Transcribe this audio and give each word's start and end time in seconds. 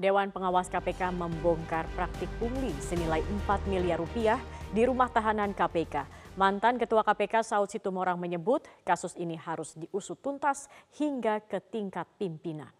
Dewan 0.00 0.32
Pengawas 0.32 0.72
KPK 0.72 1.12
membongkar 1.12 1.84
praktik 1.92 2.32
pungli 2.40 2.72
senilai 2.80 3.20
4 3.44 3.68
miliar 3.68 4.00
rupiah 4.00 4.40
di 4.72 4.88
rumah 4.88 5.12
tahanan 5.12 5.52
KPK. 5.52 6.08
Mantan 6.40 6.80
Ketua 6.80 7.04
KPK 7.04 7.44
Saud 7.44 7.68
Situmorang 7.68 8.16
menyebut 8.16 8.64
kasus 8.80 9.12
ini 9.20 9.36
harus 9.36 9.76
diusut 9.76 10.16
tuntas 10.24 10.72
hingga 10.96 11.44
ke 11.44 11.60
tingkat 11.60 12.08
pimpinan. 12.16 12.72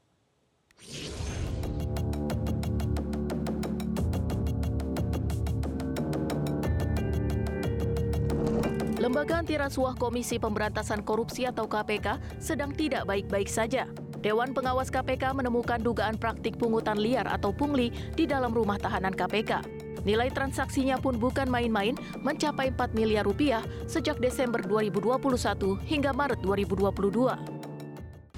Lembaga 9.01 9.41
Anti 9.41 9.57
Rasuah 9.61 9.97
Komisi 9.97 10.37
Pemberantasan 10.41 11.05
Korupsi 11.05 11.45
atau 11.45 11.69
KPK 11.69 12.41
sedang 12.41 12.73
tidak 12.73 13.05
baik-baik 13.05 13.49
saja. 13.49 13.89
Dewan 14.21 14.53
Pengawas 14.53 14.93
KPK 14.93 15.33
menemukan 15.33 15.81
dugaan 15.81 16.21
praktik 16.21 16.61
pungutan 16.61 17.01
liar 17.01 17.25
atau 17.25 17.57
pungli 17.57 17.89
di 18.13 18.29
dalam 18.29 18.53
rumah 18.53 18.77
tahanan 18.77 19.17
KPK. 19.17 19.65
Nilai 20.05 20.29
transaksinya 20.29 21.01
pun 21.01 21.17
bukan 21.17 21.49
main-main, 21.49 21.97
mencapai 22.21 22.69
4 22.77 22.93
miliar 22.93 23.25
rupiah 23.25 23.65
sejak 23.89 24.21
Desember 24.21 24.61
2021 24.61 25.25
hingga 25.89 26.13
Maret 26.13 26.45
2022. 26.45 27.33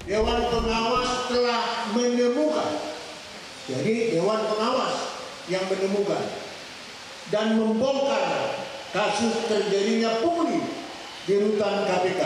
Dewan 0.07 0.41
Pengawas 0.51 1.11
telah 1.27 1.63
menemukan, 1.91 2.71
jadi 3.67 3.95
Dewan 4.15 4.39
Pengawas 4.39 4.95
yang 5.51 5.67
menemukan 5.67 6.23
dan 7.27 7.59
membongkar 7.59 8.55
kasus 8.95 9.35
terjadinya 9.51 10.23
pungli 10.23 10.63
di 11.27 11.33
rutan 11.43 11.87
KPK. 11.87 12.21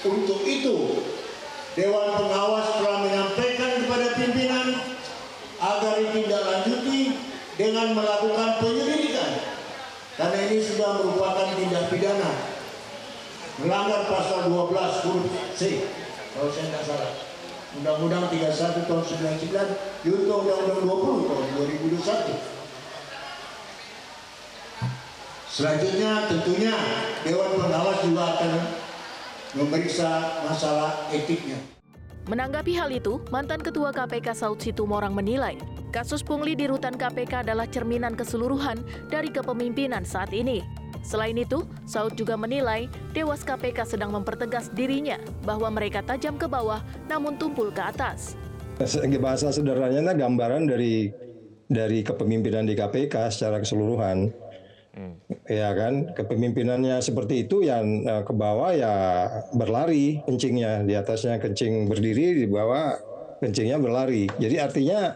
Untuk 0.00 0.42
itu, 0.46 0.74
Dewan 1.78 2.08
Pengawas 2.18 2.66
telah 2.82 2.98
menyampaikan 3.06 3.70
kepada 3.84 4.06
pimpinan 4.18 4.66
agar 5.60 5.94
ditindaklanjuti 6.02 7.00
dengan 7.54 7.94
melakukan 7.94 8.58
penyelidikan. 8.58 9.30
Karena 10.18 10.38
ini 10.50 10.58
sudah 10.58 10.98
merupakan 10.98 11.46
tindak 11.54 11.86
pidana. 11.92 12.30
Melanggar 13.60 14.08
pasal 14.08 14.48
12 14.50 15.04
huruf 15.04 15.28
C. 15.54 15.86
Kalau 16.34 16.50
saya 16.50 16.72
tidak 16.72 16.84
salah. 16.88 17.12
Undang-Undang 17.70 18.26
31 18.34 18.90
tahun 18.90 19.04
99 19.38 19.46
junto 20.02 20.34
Undang-Undang 20.42 20.80
20 20.90 21.30
tahun 21.30 21.44
2021 22.02 22.50
Selanjutnya 25.46 26.26
tentunya 26.26 26.74
Dewan 27.22 27.54
Pengawas 27.54 28.02
juga 28.02 28.22
akan 28.34 28.52
memeriksa 29.54 30.40
masalah 30.46 31.10
etiknya. 31.10 31.58
Menanggapi 32.28 32.76
hal 32.76 32.94
itu, 32.94 33.18
mantan 33.34 33.58
Ketua 33.58 33.90
KPK 33.90 34.36
Saud 34.36 34.62
Situmorang 34.62 35.16
menilai 35.16 35.58
kasus 35.90 36.22
pungli 36.22 36.54
di 36.54 36.70
rutan 36.70 36.94
KPK 36.94 37.42
adalah 37.42 37.66
cerminan 37.66 38.14
keseluruhan 38.14 38.78
dari 39.10 39.28
kepemimpinan 39.34 40.06
saat 40.06 40.30
ini. 40.30 40.62
Selain 41.02 41.34
itu, 41.34 41.66
Saud 41.88 42.14
juga 42.14 42.38
menilai 42.38 42.86
Dewas 43.10 43.42
KPK 43.42 43.96
sedang 43.96 44.14
mempertegas 44.14 44.70
dirinya 44.70 45.18
bahwa 45.42 45.72
mereka 45.72 46.04
tajam 46.04 46.38
ke 46.38 46.46
bawah 46.46 46.84
namun 47.10 47.34
tumpul 47.40 47.74
ke 47.74 47.82
atas. 47.82 48.38
Bahasa 49.20 49.52
sederhananya 49.52 50.16
gambaran 50.16 50.70
dari 50.70 51.10
dari 51.70 52.02
kepemimpinan 52.02 52.68
di 52.68 52.78
KPK 52.78 53.32
secara 53.32 53.62
keseluruhan. 53.62 54.30
Ya 55.46 55.70
kan, 55.74 56.14
kepemimpinannya 56.14 56.98
seperti 56.98 57.46
itu 57.46 57.62
yang 57.62 58.02
eh, 58.02 58.22
ke 58.26 58.34
bawah 58.34 58.74
ya 58.74 58.94
berlari 59.54 60.22
kencingnya, 60.26 60.82
di 60.82 60.94
atasnya 60.98 61.38
kencing 61.38 61.86
berdiri, 61.86 62.42
di 62.42 62.46
bawah 62.50 62.98
kencingnya 63.38 63.78
berlari. 63.78 64.26
Jadi 64.38 64.56
artinya 64.60 65.14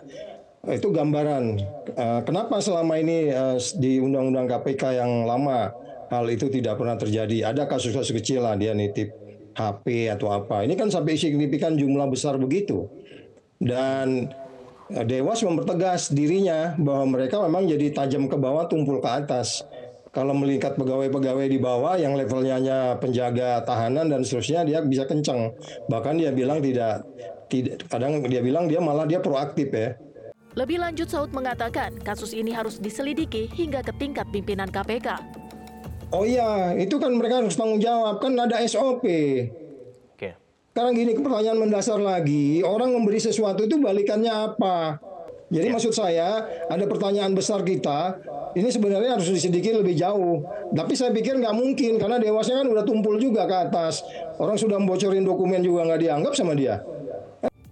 itu 0.64 0.88
gambaran 0.88 1.60
uh, 1.92 2.24
kenapa 2.24 2.56
selama 2.56 2.96
ini 2.96 3.28
di 3.76 4.00
undang-undang 4.00 4.48
KPK 4.48 4.96
yang 4.96 5.28
lama 5.28 5.68
hal 6.08 6.24
itu 6.32 6.48
tidak 6.48 6.80
pernah 6.80 6.96
terjadi. 6.96 7.52
Ada 7.52 7.68
kasus-kasus 7.68 8.16
kecil 8.16 8.40
lah 8.48 8.56
dia 8.56 8.72
nitip 8.72 9.12
HP 9.54 10.08
atau 10.08 10.32
apa. 10.32 10.64
Ini 10.64 10.74
kan 10.74 10.88
sampai 10.88 11.20
signifikan 11.20 11.76
jumlah 11.76 12.08
besar 12.08 12.40
begitu. 12.40 12.88
Dan 13.60 14.32
Dewas 15.02 15.42
mempertegas 15.42 16.14
dirinya 16.14 16.78
bahwa 16.78 17.18
mereka 17.18 17.42
memang 17.42 17.66
jadi 17.66 17.90
tajam 17.90 18.30
ke 18.30 18.38
bawah, 18.38 18.70
tumpul 18.70 19.02
ke 19.02 19.10
atas. 19.10 19.66
Kalau 20.14 20.30
melihat 20.30 20.78
pegawai-pegawai 20.78 21.50
di 21.50 21.58
bawah 21.58 21.98
yang 21.98 22.14
levelnya 22.14 22.54
hanya 22.54 22.78
penjaga 23.02 23.66
tahanan 23.66 24.14
dan 24.14 24.22
seterusnya, 24.22 24.62
dia 24.62 24.78
bisa 24.86 25.10
kencang. 25.10 25.50
Bahkan 25.90 26.22
dia 26.22 26.30
bilang 26.30 26.62
tidak, 26.62 27.02
tidak 27.50 27.82
kadang 27.90 28.22
dia 28.30 28.38
bilang 28.38 28.70
dia 28.70 28.78
malah 28.78 29.02
dia 29.10 29.18
proaktif 29.18 29.74
ya. 29.74 29.98
Lebih 30.54 30.78
lanjut 30.78 31.10
Saud 31.10 31.34
mengatakan 31.34 31.98
kasus 31.98 32.30
ini 32.30 32.54
harus 32.54 32.78
diselidiki 32.78 33.50
hingga 33.50 33.82
ke 33.82 33.90
tingkat 33.98 34.30
pimpinan 34.30 34.70
KPK. 34.70 35.18
Oh 36.14 36.22
iya, 36.22 36.78
itu 36.78 37.02
kan 37.02 37.10
mereka 37.10 37.42
harus 37.42 37.58
tanggung 37.58 37.82
jawab, 37.82 38.22
kan 38.22 38.38
ada 38.38 38.62
SOP. 38.62 39.02
Sekarang 40.74 40.90
gini 40.98 41.14
pertanyaan 41.14 41.54
mendasar 41.62 42.02
lagi, 42.02 42.58
orang 42.66 42.90
memberi 42.98 43.22
sesuatu 43.22 43.62
itu 43.62 43.78
balikannya 43.78 44.26
apa? 44.26 44.98
Jadi 45.46 45.70
ya. 45.70 45.72
maksud 45.78 45.94
saya 45.94 46.50
ada 46.66 46.82
pertanyaan 46.90 47.30
besar 47.30 47.62
kita, 47.62 48.18
ini 48.58 48.74
sebenarnya 48.74 49.14
harus 49.14 49.30
disedikit 49.30 49.70
lebih 49.70 49.94
jauh. 49.94 50.42
Tapi 50.74 50.98
saya 50.98 51.14
pikir 51.14 51.38
nggak 51.38 51.54
mungkin 51.54 51.94
karena 51.94 52.18
dewasnya 52.18 52.58
kan 52.58 52.66
udah 52.66 52.82
tumpul 52.82 53.14
juga 53.22 53.46
ke 53.46 53.70
atas. 53.70 54.02
Orang 54.42 54.58
sudah 54.58 54.82
membocorin 54.82 55.22
dokumen 55.22 55.62
juga 55.62 55.86
nggak 55.86 56.00
dianggap 56.10 56.32
sama 56.34 56.58
dia. 56.58 56.82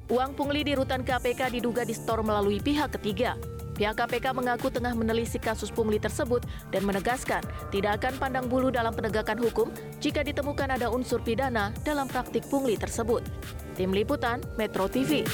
Uang 0.06 0.38
pungli 0.38 0.62
di 0.62 0.78
rutan 0.78 1.02
KPK 1.02 1.58
diduga 1.58 1.82
distor 1.82 2.22
melalui 2.22 2.62
pihak 2.62 2.94
ketiga. 3.02 3.34
Pihak 3.72 3.96
KPK 3.96 4.36
mengaku 4.36 4.68
tengah 4.68 4.92
menelisik 4.92 5.48
kasus 5.48 5.72
pungli 5.72 5.96
tersebut 5.96 6.44
dan 6.68 6.84
menegaskan 6.84 7.40
tidak 7.72 8.02
akan 8.02 8.14
pandang 8.20 8.46
bulu 8.46 8.68
dalam 8.68 8.92
penegakan 8.92 9.40
hukum 9.40 9.72
jika 9.98 10.20
ditemukan 10.20 10.76
ada 10.76 10.92
unsur 10.92 11.24
pidana 11.24 11.72
dalam 11.82 12.04
praktik 12.06 12.44
pungli 12.52 12.76
tersebut. 12.76 13.24
Tim 13.72 13.96
Liputan 13.96 14.44
Metro 14.60 14.84
TV. 14.84 15.24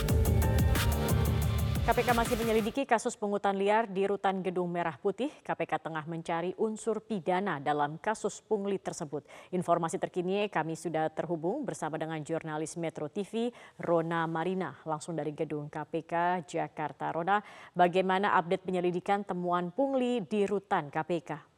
KPK 1.88 2.12
masih 2.12 2.36
menyelidiki 2.36 2.84
kasus 2.84 3.16
pungutan 3.16 3.56
liar 3.56 3.88
di 3.88 4.04
rutan 4.04 4.44
Gedung 4.44 4.68
Merah 4.68 5.00
Putih. 5.00 5.32
KPK 5.40 5.88
tengah 5.88 6.04
mencari 6.04 6.52
unsur 6.60 7.00
pidana 7.00 7.64
dalam 7.64 7.96
kasus 7.96 8.44
pungli 8.44 8.76
tersebut. 8.76 9.24
Informasi 9.56 9.96
terkini 9.96 10.52
kami 10.52 10.76
sudah 10.76 11.08
terhubung 11.08 11.64
bersama 11.64 11.96
dengan 11.96 12.20
jurnalis 12.20 12.76
Metro 12.76 13.08
TV 13.08 13.48
Rona 13.80 14.28
Marina 14.28 14.76
langsung 14.84 15.16
dari 15.16 15.32
Gedung 15.32 15.72
KPK 15.72 16.44
Jakarta. 16.44 17.08
Rona, 17.08 17.40
bagaimana 17.72 18.36
update 18.36 18.68
penyelidikan 18.68 19.24
temuan 19.24 19.72
pungli 19.72 20.20
di 20.20 20.44
rutan 20.44 20.92
KPK? 20.92 21.57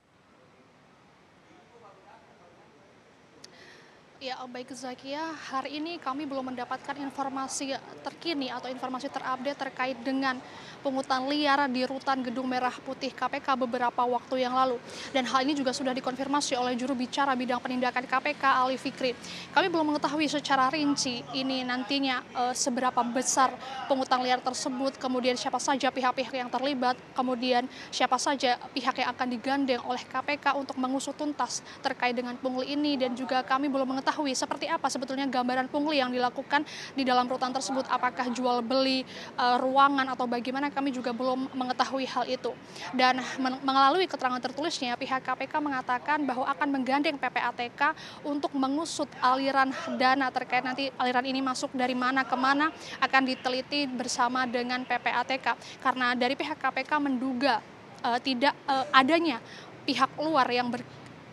Baik 4.48 4.72
Zakia, 4.72 5.36
hari 5.52 5.76
ini 5.76 6.00
kami 6.00 6.24
belum 6.24 6.48
mendapatkan 6.56 6.96
informasi 6.96 7.76
terkini 8.00 8.48
atau 8.48 8.72
informasi 8.72 9.12
terupdate 9.12 9.68
terkait 9.68 10.00
dengan 10.00 10.40
pungutan 10.80 11.24
liar 11.28 11.68
di 11.68 11.84
rutan 11.86 12.20
Gedung 12.24 12.48
Merah 12.48 12.72
Putih 12.72 13.12
KPK 13.12 13.56
beberapa 13.56 14.02
waktu 14.04 14.44
yang 14.44 14.56
lalu. 14.56 14.76
Dan 15.12 15.28
hal 15.28 15.44
ini 15.44 15.56
juga 15.56 15.72
sudah 15.72 15.92
dikonfirmasi 15.96 16.56
oleh 16.56 16.76
juru 16.76 16.96
bicara 16.96 17.32
bidang 17.36 17.60
penindakan 17.60 18.04
KPK 18.04 18.44
Ali 18.44 18.76
Fikri. 18.76 19.16
Kami 19.52 19.66
belum 19.72 19.94
mengetahui 19.94 20.26
secara 20.28 20.68
rinci 20.72 21.24
ini 21.36 21.64
nantinya 21.64 22.24
e, 22.32 22.42
seberapa 22.56 23.00
besar 23.06 23.52
pungutan 23.86 24.24
liar 24.24 24.40
tersebut, 24.40 24.96
kemudian 24.96 25.36
siapa 25.36 25.60
saja 25.60 25.92
pihak-pihak 25.92 26.34
yang 26.34 26.50
terlibat, 26.52 26.96
kemudian 27.12 27.68
siapa 27.94 28.16
saja 28.18 28.56
pihak 28.72 29.04
yang 29.04 29.08
akan 29.12 29.28
digandeng 29.30 29.82
oleh 29.84 30.02
KPK 30.04 30.56
untuk 30.56 30.76
mengusut 30.80 31.14
tuntas 31.14 31.62
terkait 31.84 32.16
dengan 32.16 32.34
pungli 32.40 32.72
ini 32.72 32.96
dan 32.96 33.12
juga 33.12 33.44
kami 33.44 33.68
belum 33.68 33.96
mengetahui 33.96 34.30
mengetahui 34.30 34.32
seperti 34.32 34.66
apa 34.66 34.88
sebetulnya 34.88 35.28
gambaran 35.28 35.68
pungli 35.68 36.00
yang 36.00 36.08
dilakukan 36.08 36.64
di 36.96 37.04
dalam 37.04 37.28
rutan 37.28 37.52
tersebut. 37.52 37.84
Apakah 37.86 38.32
jual 38.32 38.64
beli 38.64 39.04
uh, 39.36 39.60
ruangan 39.60 40.08
atau 40.16 40.24
bagaimana 40.24 40.69
kami 40.70 40.94
juga 40.94 41.10
belum 41.10 41.50
mengetahui 41.52 42.06
hal 42.06 42.24
itu. 42.26 42.54
Dan 42.94 43.20
melalui 43.60 44.06
keterangan 44.06 44.40
tertulisnya 44.40 44.94
pihak 44.94 45.22
KPK 45.22 45.58
mengatakan 45.58 46.22
bahwa 46.24 46.46
akan 46.48 46.68
menggandeng 46.70 47.18
PPATK 47.18 47.94
untuk 48.24 48.54
mengusut 48.54 49.10
aliran 49.20 49.74
dana 49.98 50.30
terkait 50.30 50.62
nanti 50.64 50.88
aliran 50.96 51.26
ini 51.26 51.42
masuk 51.42 51.74
dari 51.74 51.94
mana 51.94 52.22
ke 52.22 52.36
mana 52.38 52.70
akan 53.02 53.22
diteliti 53.26 53.90
bersama 53.90 54.46
dengan 54.46 54.82
PPATK. 54.86 55.80
Karena 55.82 56.14
dari 56.14 56.34
pihak 56.38 56.56
KPK 56.56 56.90
menduga 57.02 57.58
uh, 58.04 58.18
tidak 58.22 58.54
uh, 58.64 58.86
adanya 58.94 59.42
pihak 59.84 60.10
luar 60.20 60.46
yang 60.48 60.68
ber, 60.70 60.82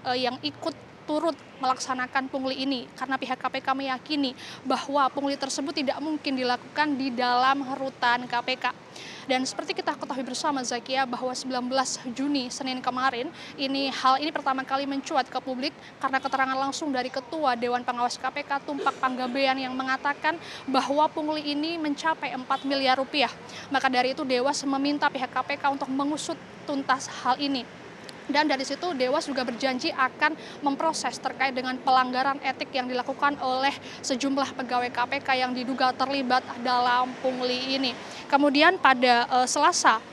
uh, 0.08 0.18
yang 0.18 0.36
ikut 0.42 0.87
turut 1.08 1.34
melaksanakan 1.64 2.28
pungli 2.28 2.68
ini 2.68 2.86
karena 2.94 3.16
pihak 3.18 3.40
KPK 3.40 3.74
meyakini 3.74 4.36
bahwa 4.68 5.08
pungli 5.10 5.40
tersebut 5.40 5.74
tidak 5.74 5.98
mungkin 6.04 6.36
dilakukan 6.36 7.00
di 7.00 7.10
dalam 7.16 7.64
rutan 7.80 8.28
KPK. 8.28 8.76
Dan 9.28 9.44
seperti 9.44 9.76
kita 9.76 9.92
ketahui 10.00 10.24
bersama 10.24 10.64
Zakia 10.64 11.04
bahwa 11.04 11.36
19 11.36 11.68
Juni 12.16 12.48
Senin 12.48 12.80
kemarin 12.80 13.28
ini 13.60 13.92
hal 13.92 14.24
ini 14.24 14.32
pertama 14.32 14.64
kali 14.64 14.88
mencuat 14.88 15.28
ke 15.28 15.40
publik 15.44 15.76
karena 16.00 16.24
keterangan 16.24 16.56
langsung 16.56 16.96
dari 16.96 17.12
Ketua 17.12 17.60
Dewan 17.60 17.84
Pengawas 17.84 18.16
KPK 18.16 18.64
Tumpak 18.64 18.96
Panggabean 19.04 19.60
yang 19.60 19.76
mengatakan 19.76 20.40
bahwa 20.64 21.12
pungli 21.12 21.44
ini 21.44 21.76
mencapai 21.76 22.32
4 22.40 22.44
miliar 22.64 22.96
rupiah. 22.96 23.32
Maka 23.68 23.92
dari 23.92 24.16
itu 24.16 24.24
Dewas 24.24 24.64
meminta 24.64 25.12
pihak 25.12 25.32
KPK 25.32 25.76
untuk 25.76 25.92
mengusut 25.92 26.40
tuntas 26.64 27.12
hal 27.24 27.36
ini. 27.40 27.68
Dan 28.28 28.52
dari 28.52 28.68
situ 28.68 28.92
Dewas 28.92 29.24
juga 29.24 29.48
berjanji 29.48 29.92
akan 29.96 30.36
memproses 30.60 31.16
terkait 31.16 31.56
dengan 31.56 31.80
pelanggaran 31.80 32.38
etik 32.44 32.76
yang 32.76 32.86
dilakukan 32.92 33.40
oleh 33.40 33.72
sejumlah 34.04 34.52
pegawai 34.56 34.92
KPK 34.92 35.48
yang 35.48 35.52
diduga 35.56 35.96
terlibat 35.96 36.44
dalam 36.60 37.16
pungli 37.24 37.80
ini. 37.80 37.96
Kemudian 38.28 38.76
pada 38.76 39.24
uh, 39.32 39.48
Selasa 39.48 40.04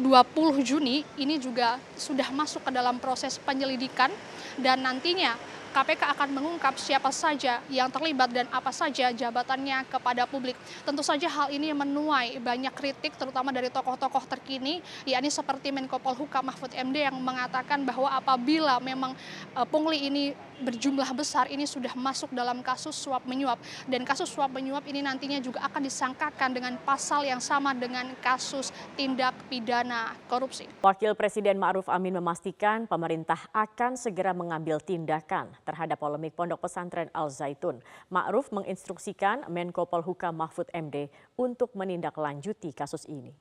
20 0.00 0.64
Juni 0.64 1.04
ini 1.20 1.36
juga 1.36 1.76
sudah 2.00 2.32
masuk 2.32 2.64
ke 2.64 2.70
dalam 2.72 2.96
proses 2.96 3.36
penyelidikan 3.36 4.08
dan 4.56 4.80
nantinya 4.80 5.36
KPK 5.72 6.04
akan 6.12 6.28
mengungkap 6.36 6.76
siapa 6.76 7.08
saja 7.08 7.64
yang 7.72 7.88
terlibat 7.88 8.28
dan 8.28 8.44
apa 8.52 8.68
saja 8.68 9.08
jabatannya 9.08 9.88
kepada 9.88 10.28
publik. 10.28 10.52
Tentu 10.84 11.00
saja 11.00 11.24
hal 11.32 11.48
ini 11.48 11.72
menuai 11.72 12.36
banyak 12.36 12.76
kritik 12.76 13.16
terutama 13.16 13.48
dari 13.56 13.72
tokoh-tokoh 13.72 14.28
terkini 14.28 14.84
yakni 15.08 15.32
seperti 15.32 15.72
Menko 15.72 15.96
Polhukam 15.96 16.44
Mahfud 16.44 16.76
MD 16.76 17.08
yang 17.08 17.16
mengatakan 17.16 17.80
bahwa 17.88 18.12
apabila 18.12 18.76
memang 18.84 19.16
uh, 19.56 19.64
pungli 19.64 20.12
ini 20.12 20.36
berjumlah 20.62 21.10
besar 21.16 21.50
ini 21.50 21.66
sudah 21.66 21.96
masuk 21.98 22.30
dalam 22.30 22.62
kasus 22.62 22.94
suap 22.94 23.26
menyuap 23.26 23.58
dan 23.90 24.06
kasus 24.06 24.30
suap 24.30 24.54
menyuap 24.54 24.86
ini 24.86 25.02
nantinya 25.02 25.42
juga 25.42 25.64
akan 25.66 25.82
disangkakan 25.82 26.50
dengan 26.54 26.78
pasal 26.86 27.26
yang 27.26 27.42
sama 27.42 27.74
dengan 27.74 28.06
kasus 28.22 28.70
tindak 28.94 29.34
pidana 29.50 30.14
korupsi. 30.30 30.70
Wakil 30.84 31.18
Presiden 31.18 31.58
Ma'ruf 31.58 31.90
Amin 31.90 32.14
memastikan 32.14 32.86
pemerintah 32.86 33.40
akan 33.50 33.98
segera 33.98 34.30
mengambil 34.30 34.78
tindakan 34.78 35.50
terhadap 35.62 36.02
polemik 36.02 36.34
pondok 36.36 36.62
pesantren 36.62 37.08
Al 37.16 37.32
Zaitun. 37.32 37.80
Ma'ruf 38.10 38.50
menginstruksikan 38.50 39.46
Menko 39.48 39.88
Polhukam 39.88 40.36
Mahfud 40.36 40.68
MD 40.74 41.08
untuk 41.38 41.72
menindaklanjuti 41.78 42.74
kasus 42.76 43.06
ini. 43.06 43.32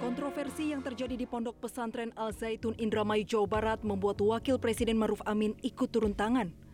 Kontroversi 0.00 0.70
yang 0.70 0.82
terjadi 0.82 1.14
di 1.18 1.26
Pondok 1.26 1.58
Pesantren 1.58 2.14
Al 2.14 2.30
Zaitun 2.30 2.78
Indramayu 2.78 3.26
Jawa 3.26 3.46
Barat 3.46 3.80
membuat 3.82 4.22
Wakil 4.22 4.58
Presiden 4.58 4.98
Maruf 4.98 5.18
Amin 5.26 5.54
ikut 5.66 5.90
turun 5.90 6.14
tangan. 6.14 6.69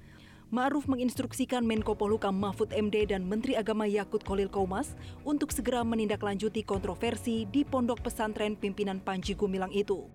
Ma'ruf 0.46 0.86
menginstruksikan 0.86 1.66
Menko 1.66 1.98
Polhukam 1.98 2.38
Mahfud 2.38 2.70
MD 2.70 3.10
dan 3.10 3.26
Menteri 3.26 3.58
Agama 3.58 3.82
Yakut 3.82 4.22
Kolil 4.22 4.46
Kaumas 4.46 4.94
untuk 5.26 5.50
segera 5.50 5.82
menindaklanjuti 5.82 6.62
kontroversi 6.62 7.50
di 7.50 7.66
pondok 7.66 8.06
pesantren 8.06 8.54
pimpinan 8.54 9.02
Panji 9.02 9.34
Gumilang 9.34 9.74
itu. 9.74 10.06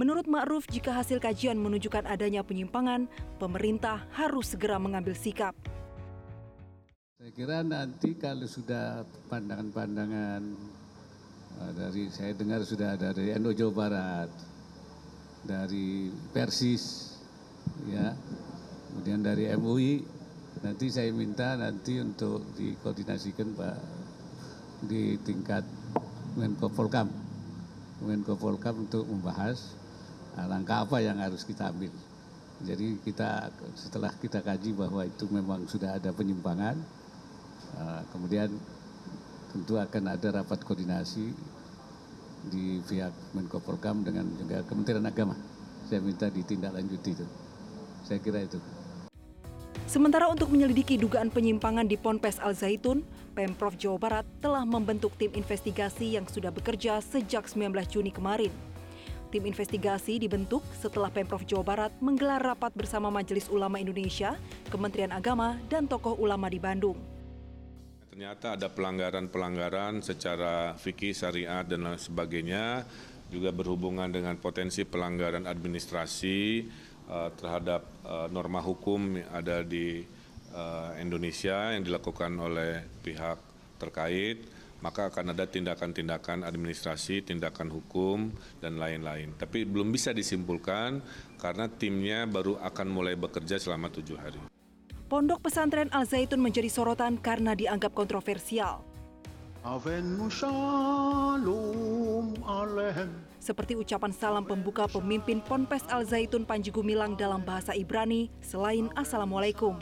Menurut 0.00 0.24
Ma'ruf, 0.24 0.64
jika 0.72 0.96
hasil 0.96 1.20
kajian 1.20 1.60
menunjukkan 1.60 2.08
adanya 2.08 2.40
penyimpangan, 2.40 3.04
pemerintah 3.36 4.08
harus 4.16 4.56
segera 4.56 4.80
mengambil 4.80 5.12
sikap. 5.12 5.52
Saya 7.20 7.28
kira 7.36 7.60
nanti 7.60 8.16
kalau 8.16 8.48
sudah 8.48 9.04
pandangan-pandangan 9.28 10.40
eh, 11.60 11.72
dari 11.76 12.08
saya 12.08 12.32
dengar 12.32 12.64
sudah 12.64 12.96
ada 12.96 13.12
dari 13.12 13.36
NU 13.36 13.52
Jawa 13.52 13.72
Barat, 13.76 14.32
dari 15.44 16.08
Persis, 16.32 17.12
ya 17.92 18.16
kemudian 18.94 19.26
dari 19.26 19.50
mui 19.58 20.06
nanti 20.62 20.86
saya 20.86 21.10
minta 21.10 21.58
nanti 21.58 21.98
untuk 21.98 22.46
dikoordinasikan 22.54 23.58
pak 23.58 23.76
di 24.86 25.18
tingkat 25.26 25.66
menko 26.38 26.70
polkam 26.70 27.10
menko 28.06 28.38
polkam 28.38 28.86
untuk 28.86 29.02
membahas 29.10 29.74
nah, 30.38 30.46
langkah 30.46 30.86
apa 30.86 31.02
yang 31.02 31.18
harus 31.18 31.42
kita 31.42 31.74
ambil 31.74 31.90
jadi 32.62 33.02
kita 33.02 33.50
setelah 33.74 34.14
kita 34.14 34.38
kaji 34.38 34.78
bahwa 34.78 35.02
itu 35.02 35.26
memang 35.26 35.66
sudah 35.66 35.98
ada 35.98 36.14
penyimpangan 36.14 36.78
uh, 37.74 38.02
kemudian 38.14 38.54
tentu 39.50 39.74
akan 39.74 40.14
ada 40.14 40.42
rapat 40.42 40.62
koordinasi 40.62 41.34
di 42.50 42.82
pihak 42.84 43.14
Menko 43.32 43.62
Polkam 43.62 44.04
dengan 44.04 44.28
juga 44.36 44.60
Kementerian 44.66 45.06
Agama. 45.06 45.36
Saya 45.88 46.00
minta 46.02 46.28
ditindaklanjuti 46.28 47.10
itu. 47.14 47.26
Saya 48.04 48.18
kira 48.20 48.44
itu. 48.44 48.58
Sementara 49.84 50.32
untuk 50.32 50.48
menyelidiki 50.48 50.96
dugaan 50.96 51.28
penyimpangan 51.28 51.84
di 51.84 52.00
Ponpes 52.00 52.40
Al 52.40 52.56
Zaitun, 52.56 53.04
Pemprov 53.36 53.76
Jawa 53.76 54.00
Barat 54.00 54.26
telah 54.40 54.64
membentuk 54.64 55.12
tim 55.20 55.28
investigasi 55.36 56.16
yang 56.16 56.24
sudah 56.24 56.48
bekerja 56.48 57.04
sejak 57.04 57.44
19 57.44 57.68
Juni 57.92 58.08
kemarin. 58.08 58.48
Tim 59.28 59.44
investigasi 59.44 60.16
dibentuk 60.16 60.64
setelah 60.80 61.12
Pemprov 61.12 61.44
Jawa 61.44 61.64
Barat 61.66 61.92
menggelar 62.00 62.40
rapat 62.40 62.72
bersama 62.72 63.12
Majelis 63.12 63.44
Ulama 63.52 63.76
Indonesia, 63.76 64.40
Kementerian 64.72 65.12
Agama, 65.12 65.60
dan 65.68 65.84
tokoh 65.84 66.16
ulama 66.16 66.48
di 66.48 66.56
Bandung. 66.56 66.96
Ternyata 68.08 68.56
ada 68.56 68.72
pelanggaran-pelanggaran 68.72 70.00
secara 70.00 70.72
fikih, 70.80 71.12
syariat, 71.12 71.66
dan 71.66 71.84
lain 71.84 72.00
sebagainya, 72.00 72.86
juga 73.26 73.50
berhubungan 73.50 74.06
dengan 74.06 74.38
potensi 74.38 74.86
pelanggaran 74.86 75.50
administrasi, 75.50 76.70
uh, 77.08 77.30
terhadap 77.36 77.84
uh, 78.04 78.26
norma 78.30 78.60
hukum 78.60 79.18
yang 79.20 79.30
ada 79.32 79.60
di 79.64 80.04
uh, 80.54 80.92
Indonesia 81.00 81.72
yang 81.74 81.84
dilakukan 81.84 82.32
oleh 82.38 82.84
pihak 83.02 83.38
terkait, 83.80 84.44
maka 84.84 85.08
akan 85.08 85.32
ada 85.32 85.48
tindakan-tindakan 85.48 86.44
administrasi, 86.44 87.24
tindakan 87.24 87.72
hukum, 87.72 88.28
dan 88.60 88.76
lain-lain. 88.76 89.32
Tapi 89.36 89.64
belum 89.64 89.88
bisa 89.88 90.12
disimpulkan 90.12 91.00
karena 91.40 91.68
timnya 91.72 92.28
baru 92.28 92.60
akan 92.60 92.86
mulai 92.92 93.16
bekerja 93.16 93.56
selama 93.56 93.88
tujuh 93.88 94.16
hari. 94.20 94.40
Pondok 95.08 95.44
pesantren 95.44 95.92
Al 95.92 96.08
Zaitun 96.08 96.40
menjadi 96.40 96.68
sorotan 96.72 97.20
karena 97.20 97.52
dianggap 97.52 97.92
kontroversial. 97.92 98.84
Seperti 103.44 103.76
ucapan 103.76 104.08
salam 104.08 104.48
pembuka 104.48 104.88
pemimpin 104.88 105.36
Ponpes 105.44 105.84
Al 105.92 106.08
Zaitun 106.08 106.48
Panji 106.48 106.72
Gumilang 106.72 107.12
dalam 107.12 107.44
bahasa 107.44 107.76
Ibrani 107.76 108.32
selain 108.40 108.88
Assalamualaikum. 108.96 109.76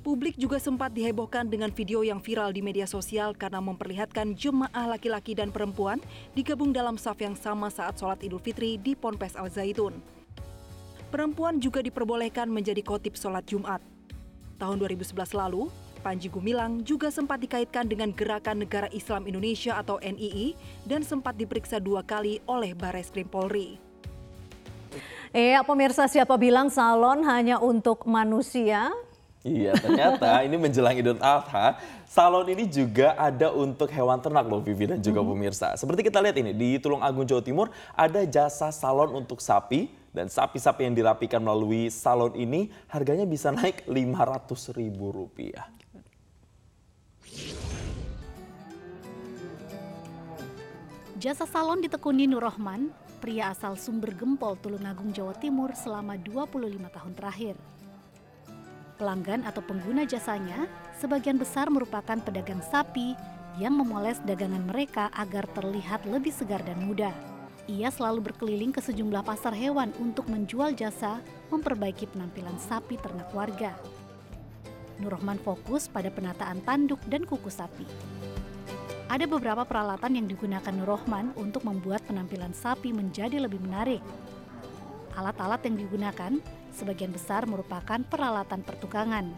Publik 0.00 0.40
juga 0.40 0.56
sempat 0.56 0.96
dihebohkan 0.96 1.44
dengan 1.44 1.68
video 1.68 2.00
yang 2.00 2.24
viral 2.24 2.56
di 2.56 2.64
media 2.64 2.88
sosial 2.88 3.36
karena 3.36 3.60
memperlihatkan 3.60 4.32
jemaah 4.32 4.88
laki-laki 4.96 5.36
dan 5.36 5.52
perempuan 5.52 6.00
digabung 6.32 6.72
dalam 6.72 6.96
saf 6.96 7.20
yang 7.20 7.36
sama 7.36 7.68
saat 7.68 8.00
sholat 8.00 8.24
Idul 8.24 8.40
Fitri 8.40 8.80
di 8.80 8.96
Ponpes 8.96 9.36
Al 9.36 9.52
Zaitun. 9.52 10.00
Perempuan 11.12 11.60
juga 11.60 11.84
diperbolehkan 11.84 12.48
menjadi 12.48 12.80
khotib 12.80 13.12
sholat 13.12 13.44
Jumat. 13.44 13.84
Tahun 14.56 14.80
2011 14.80 15.36
lalu, 15.36 15.68
Panji 16.02 16.26
Gumilang 16.26 16.82
juga 16.82 17.14
sempat 17.14 17.38
dikaitkan 17.38 17.86
dengan 17.86 18.10
Gerakan 18.10 18.66
Negara 18.66 18.90
Islam 18.90 19.30
Indonesia 19.30 19.78
atau 19.78 20.02
NII 20.02 20.58
dan 20.82 21.06
sempat 21.06 21.38
diperiksa 21.38 21.78
dua 21.78 22.02
kali 22.02 22.42
oleh 22.50 22.74
Bares 22.74 23.14
Krim 23.14 23.30
Polri. 23.30 23.78
Iya, 25.32 25.64
pemirsa 25.64 26.04
siapa 26.10 26.36
bilang 26.36 26.68
salon 26.68 27.24
hanya 27.24 27.56
untuk 27.62 28.04
manusia? 28.04 28.92
Iya, 29.42 29.74
ternyata 29.78 30.38
ini 30.46 30.54
menjelang 30.58 30.94
Idul 30.94 31.18
Adha, 31.18 31.78
salon 32.06 32.46
ini 32.52 32.66
juga 32.66 33.18
ada 33.18 33.50
untuk 33.50 33.90
hewan 33.90 34.22
ternak 34.22 34.46
loh 34.46 34.62
Vivi 34.62 34.86
dan 34.86 35.02
juga 35.02 35.22
pemirsa. 35.22 35.74
Seperti 35.74 36.06
kita 36.06 36.22
lihat 36.22 36.36
ini, 36.38 36.54
di 36.54 36.78
Tulung 36.78 37.00
Agung 37.02 37.26
Jawa 37.26 37.42
Timur 37.42 37.70
ada 37.96 38.22
jasa 38.28 38.70
salon 38.70 39.10
untuk 39.18 39.42
sapi 39.42 39.90
dan 40.14 40.28
sapi-sapi 40.28 40.86
yang 40.86 40.94
dirapikan 40.94 41.40
melalui 41.42 41.90
salon 41.90 42.36
ini 42.36 42.70
harganya 42.86 43.26
bisa 43.26 43.50
naik 43.50 43.82
Rp500.000. 43.88 45.81
Jasa 51.22 51.46
salon 51.46 51.78
ditekuni 51.78 52.26
Nur 52.26 52.42
Rohman, 52.42 52.90
pria 53.22 53.54
asal 53.54 53.78
Sumber 53.78 54.10
Gempol 54.10 54.58
Tulungagung 54.58 55.14
Jawa 55.14 55.30
Timur 55.38 55.70
selama 55.70 56.18
25 56.18 56.82
tahun 56.82 57.12
terakhir. 57.14 57.54
Pelanggan 58.98 59.46
atau 59.46 59.62
pengguna 59.62 60.02
jasanya 60.02 60.66
sebagian 60.98 61.38
besar 61.38 61.70
merupakan 61.70 62.18
pedagang 62.18 62.58
sapi 62.58 63.14
yang 63.54 63.70
memoles 63.70 64.18
dagangan 64.26 64.66
mereka 64.66 65.14
agar 65.14 65.46
terlihat 65.54 66.02
lebih 66.10 66.34
segar 66.34 66.58
dan 66.66 66.82
muda. 66.82 67.14
Ia 67.70 67.94
selalu 67.94 68.34
berkeliling 68.34 68.74
ke 68.74 68.82
sejumlah 68.82 69.22
pasar 69.22 69.54
hewan 69.54 69.94
untuk 70.02 70.26
menjual 70.26 70.74
jasa 70.74 71.22
memperbaiki 71.54 72.10
penampilan 72.10 72.58
sapi 72.58 72.98
ternak 72.98 73.30
warga. 73.30 73.78
Nurrohman 74.98 75.38
fokus 75.38 75.86
pada 75.86 76.10
penataan 76.10 76.66
tanduk 76.66 76.98
dan 77.06 77.22
kuku 77.22 77.46
sapi. 77.46 77.86
Ada 79.12 79.28
beberapa 79.28 79.68
peralatan 79.68 80.16
yang 80.16 80.24
digunakan 80.24 80.72
Nurrohman 80.72 81.36
untuk 81.36 81.68
membuat 81.68 82.00
penampilan 82.08 82.56
sapi 82.56 82.96
menjadi 82.96 83.44
lebih 83.44 83.60
menarik. 83.60 84.00
Alat-alat 85.12 85.60
yang 85.68 85.76
digunakan 85.76 86.32
sebagian 86.72 87.12
besar 87.12 87.44
merupakan 87.44 88.00
peralatan 88.08 88.64
pertukangan, 88.64 89.28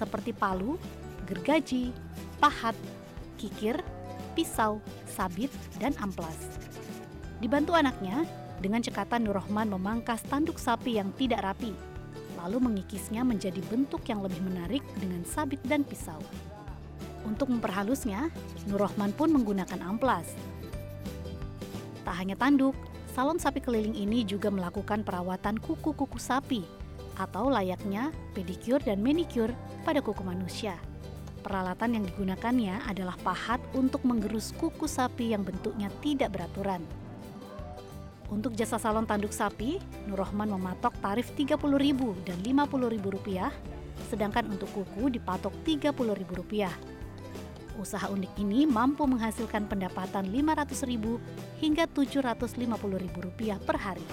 seperti 0.00 0.32
palu, 0.32 0.80
gergaji, 1.28 1.92
pahat, 2.40 2.72
kikir, 3.36 3.84
pisau, 4.32 4.80
sabit, 5.04 5.52
dan 5.76 5.92
amplas. 6.00 6.56
Dibantu 7.36 7.76
anaknya, 7.76 8.24
dengan 8.64 8.80
cekatan 8.80 9.28
Nurrohman 9.28 9.76
memangkas 9.76 10.24
tanduk 10.24 10.56
sapi 10.56 10.96
yang 10.96 11.12
tidak 11.20 11.44
rapi, 11.44 11.76
lalu 12.40 12.64
mengikisnya 12.64 13.28
menjadi 13.28 13.60
bentuk 13.68 14.08
yang 14.08 14.24
lebih 14.24 14.40
menarik 14.40 14.80
dengan 14.96 15.20
sabit 15.28 15.60
dan 15.68 15.84
pisau. 15.84 16.16
Untuk 17.22 17.50
memperhalusnya, 17.50 18.28
Nurrohman 18.66 19.14
pun 19.14 19.30
menggunakan 19.30 19.78
amplas. 19.82 20.34
Tak 22.02 22.14
hanya 22.18 22.34
tanduk, 22.34 22.74
salon 23.14 23.38
sapi 23.38 23.62
keliling 23.62 23.94
ini 23.94 24.26
juga 24.26 24.50
melakukan 24.50 25.06
perawatan 25.06 25.62
kuku-kuku 25.62 26.18
sapi 26.18 26.66
atau 27.20 27.52
layaknya 27.52 28.10
pedikur 28.32 28.80
dan 28.82 29.04
manikur 29.04 29.52
pada 29.86 30.02
kuku 30.02 30.24
manusia. 30.24 30.80
Peralatan 31.42 31.98
yang 31.98 32.04
digunakannya 32.06 32.86
adalah 32.86 33.18
pahat 33.20 33.58
untuk 33.74 34.06
menggerus 34.06 34.54
kuku 34.54 34.86
sapi 34.86 35.34
yang 35.34 35.42
bentuknya 35.42 35.90
tidak 35.98 36.38
beraturan. 36.38 36.82
Untuk 38.32 38.56
jasa 38.56 38.80
salon 38.80 39.04
tanduk 39.04 39.34
sapi, 39.34 39.76
Nurrohman 40.08 40.48
mematok 40.48 40.96
tarif 41.04 41.34
Rp30.000 41.36 42.00
dan 42.24 42.38
Rp50.000, 42.40 43.52
sedangkan 44.08 44.48
untuk 44.48 44.72
kuku 44.72 45.12
dipatok 45.12 45.52
Rp30.000. 45.66 46.91
Usaha 47.80 48.08
unik 48.12 48.32
ini 48.36 48.68
mampu 48.68 49.08
menghasilkan 49.08 49.64
pendapatan 49.64 50.28
Rp500.000 50.28 51.04
hingga 51.64 51.84
Rp750.000 51.88 53.56
per 53.64 53.76
hari. 53.80 54.04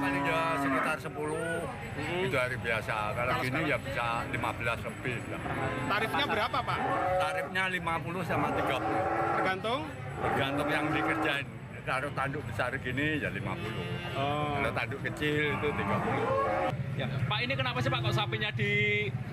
Paling 0.00 0.24
ya 0.26 0.40
sekitar 0.58 0.96
10 0.98 1.12
hmm. 1.12 2.26
itu 2.26 2.36
hari 2.36 2.56
biasa. 2.58 2.94
Kalau 3.14 3.32
Terus 3.38 3.44
gini 3.46 3.60
ya 3.70 3.76
bisa 3.78 4.06
15 4.26 4.86
lebih. 4.88 5.16
Lah. 5.30 5.40
Tarifnya 5.86 6.24
berapa 6.26 6.58
Pak? 6.58 6.78
Tarifnya 7.20 7.62
50 7.68 8.30
sama 8.30 8.46
30. 8.58 9.36
Tergantung? 9.38 9.80
Tergantung 10.20 10.68
yang 10.68 10.86
dikerjain. 10.90 11.46
Taruh 11.80 12.12
tanduk 12.12 12.42
besar 12.44 12.70
gini 12.76 13.22
ya 13.22 13.30
50. 13.32 13.40
Oh. 13.40 14.58
Kalau 14.58 14.70
tanduk 14.74 15.00
kecil 15.06 15.56
itu 15.56 15.68
30. 15.68 16.69
Ya, 17.00 17.08
Pak 17.08 17.40
ini 17.40 17.56
kenapa 17.56 17.80
sih 17.80 17.88
Pak 17.88 18.04
kok 18.04 18.12
sapinya 18.12 18.52
di 18.52 18.72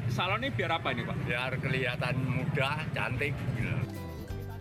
salon 0.08 0.40
ini 0.40 0.56
biar 0.56 0.80
apa 0.80 0.96
ini 0.96 1.04
Pak? 1.04 1.18
Biar 1.28 1.52
kelihatan 1.60 2.16
muda, 2.16 2.80
cantik. 2.96 3.36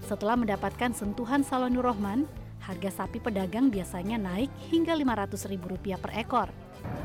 Setelah 0.02 0.34
mendapatkan 0.34 0.90
sentuhan 0.90 1.46
salon 1.46 1.70
Nur 1.70 1.86
Rohman, 1.86 2.26
harga 2.66 2.90
sapi 2.90 3.22
pedagang 3.22 3.70
biasanya 3.70 4.18
naik 4.18 4.50
hingga 4.74 4.98
Rp500.000 4.98 6.02
per 6.02 6.10
ekor. 6.18 6.50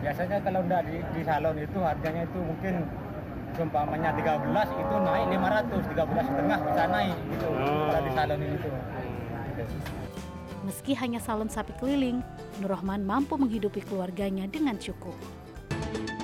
Biasanya 0.01 0.41
kalau 0.41 0.65
udah 0.65 0.81
di, 0.89 1.05
di 1.13 1.21
salon 1.21 1.61
itu 1.61 1.77
harganya 1.85 2.25
itu 2.25 2.39
mungkin 2.41 2.73
seumpamanya 3.53 4.09
13 4.17 4.81
itu 4.81 4.95
naik 5.05 5.25
500, 5.37 5.85
13 6.01 6.29
setengah 6.33 6.59
bisa 6.65 6.83
naik 6.89 7.17
gitu. 7.29 7.45
Oh. 7.45 7.85
Kalau 7.93 8.01
di 8.01 8.11
salon 8.17 8.39
ini 8.41 8.57
tuh. 8.57 8.73
Meski 10.65 10.97
hanya 10.97 11.21
salon 11.21 11.49
sapi 11.53 11.77
keliling, 11.77 12.25
Nur 12.57 12.73
Rohman 12.73 13.05
mampu 13.05 13.37
menghidupi 13.37 13.85
keluarganya 13.85 14.49
dengan 14.49 14.81
cukup. 14.81 15.40
thank 15.93 16.09
you 16.09 16.20